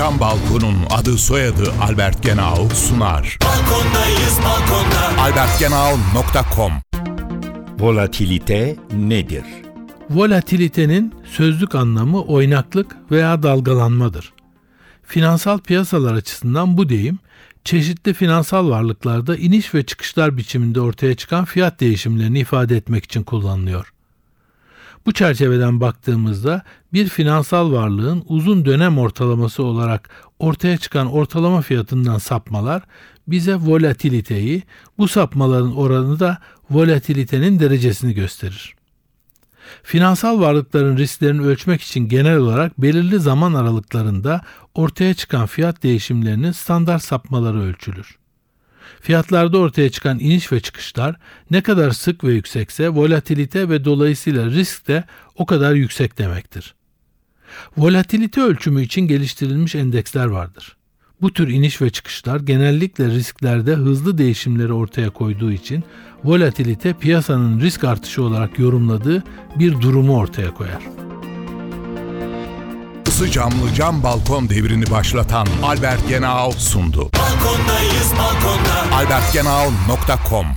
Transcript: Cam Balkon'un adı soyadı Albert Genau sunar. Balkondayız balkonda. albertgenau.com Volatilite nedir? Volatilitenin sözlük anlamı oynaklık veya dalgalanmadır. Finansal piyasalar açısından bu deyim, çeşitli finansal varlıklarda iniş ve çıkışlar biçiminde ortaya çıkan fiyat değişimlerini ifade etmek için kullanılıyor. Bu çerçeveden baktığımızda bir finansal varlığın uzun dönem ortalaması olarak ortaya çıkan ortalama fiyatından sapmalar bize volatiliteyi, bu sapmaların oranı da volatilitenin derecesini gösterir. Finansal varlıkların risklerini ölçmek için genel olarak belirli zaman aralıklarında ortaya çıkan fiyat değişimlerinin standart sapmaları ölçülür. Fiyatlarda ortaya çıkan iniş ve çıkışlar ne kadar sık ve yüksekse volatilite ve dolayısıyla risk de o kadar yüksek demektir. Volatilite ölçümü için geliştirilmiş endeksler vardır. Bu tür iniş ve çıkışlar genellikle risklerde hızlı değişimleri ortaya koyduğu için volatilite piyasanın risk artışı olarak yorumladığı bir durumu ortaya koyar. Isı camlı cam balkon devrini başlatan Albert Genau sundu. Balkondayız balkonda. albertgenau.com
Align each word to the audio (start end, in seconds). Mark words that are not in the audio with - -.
Cam 0.00 0.20
Balkon'un 0.20 0.76
adı 0.90 1.18
soyadı 1.18 1.72
Albert 1.82 2.22
Genau 2.22 2.68
sunar. 2.74 3.38
Balkondayız 3.44 4.38
balkonda. 4.44 5.22
albertgenau.com 5.22 6.72
Volatilite 7.78 8.76
nedir? 8.92 9.44
Volatilitenin 10.10 11.14
sözlük 11.24 11.74
anlamı 11.74 12.22
oynaklık 12.22 12.96
veya 13.10 13.42
dalgalanmadır. 13.42 14.32
Finansal 15.02 15.58
piyasalar 15.58 16.14
açısından 16.14 16.76
bu 16.76 16.88
deyim, 16.88 17.18
çeşitli 17.64 18.14
finansal 18.14 18.70
varlıklarda 18.70 19.36
iniş 19.36 19.74
ve 19.74 19.86
çıkışlar 19.86 20.36
biçiminde 20.36 20.80
ortaya 20.80 21.14
çıkan 21.14 21.44
fiyat 21.44 21.80
değişimlerini 21.80 22.38
ifade 22.38 22.76
etmek 22.76 23.04
için 23.04 23.22
kullanılıyor. 23.22 23.92
Bu 25.06 25.12
çerçeveden 25.12 25.80
baktığımızda 25.80 26.62
bir 26.92 27.08
finansal 27.08 27.72
varlığın 27.72 28.24
uzun 28.28 28.64
dönem 28.64 28.98
ortalaması 28.98 29.62
olarak 29.62 30.10
ortaya 30.38 30.76
çıkan 30.78 31.12
ortalama 31.12 31.62
fiyatından 31.62 32.18
sapmalar 32.18 32.82
bize 33.28 33.54
volatiliteyi, 33.54 34.62
bu 34.98 35.08
sapmaların 35.08 35.76
oranı 35.76 36.20
da 36.20 36.38
volatilitenin 36.70 37.60
derecesini 37.60 38.14
gösterir. 38.14 38.74
Finansal 39.82 40.40
varlıkların 40.40 40.96
risklerini 40.96 41.42
ölçmek 41.42 41.82
için 41.82 42.08
genel 42.08 42.36
olarak 42.36 42.82
belirli 42.82 43.20
zaman 43.20 43.54
aralıklarında 43.54 44.40
ortaya 44.74 45.14
çıkan 45.14 45.46
fiyat 45.46 45.82
değişimlerinin 45.82 46.52
standart 46.52 47.04
sapmaları 47.04 47.60
ölçülür. 47.60 48.19
Fiyatlarda 49.00 49.58
ortaya 49.58 49.90
çıkan 49.90 50.18
iniş 50.18 50.52
ve 50.52 50.60
çıkışlar 50.60 51.16
ne 51.50 51.60
kadar 51.60 51.90
sık 51.90 52.24
ve 52.24 52.32
yüksekse 52.32 52.88
volatilite 52.88 53.68
ve 53.68 53.84
dolayısıyla 53.84 54.46
risk 54.46 54.88
de 54.88 55.04
o 55.36 55.46
kadar 55.46 55.74
yüksek 55.74 56.18
demektir. 56.18 56.74
Volatilite 57.76 58.40
ölçümü 58.40 58.82
için 58.82 59.00
geliştirilmiş 59.00 59.74
endeksler 59.74 60.26
vardır. 60.26 60.76
Bu 61.22 61.32
tür 61.32 61.48
iniş 61.48 61.82
ve 61.82 61.90
çıkışlar 61.90 62.40
genellikle 62.40 63.06
risklerde 63.06 63.74
hızlı 63.74 64.18
değişimleri 64.18 64.72
ortaya 64.72 65.10
koyduğu 65.10 65.52
için 65.52 65.84
volatilite 66.24 66.92
piyasanın 66.92 67.60
risk 67.60 67.84
artışı 67.84 68.22
olarak 68.22 68.58
yorumladığı 68.58 69.24
bir 69.58 69.80
durumu 69.80 70.16
ortaya 70.16 70.54
koyar. 70.54 70.82
Isı 73.06 73.30
camlı 73.30 73.74
cam 73.74 74.02
balkon 74.02 74.48
devrini 74.48 74.90
başlatan 74.90 75.46
Albert 75.62 76.08
Genau 76.08 76.52
sundu. 76.52 76.98
Balkondayız 76.98 78.12
balkonda. 79.06 79.14
albertgenau.com 79.14 80.54